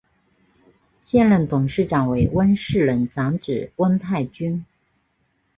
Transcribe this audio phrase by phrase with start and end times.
[0.97, 4.65] 现任董事长为温世仁长子温泰钧。